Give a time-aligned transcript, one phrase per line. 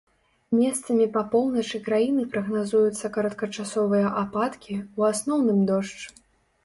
[0.59, 6.01] Месцамі па поўначы краіны прагназуюцца кароткачасовыя ападкі, у асноўным дождж.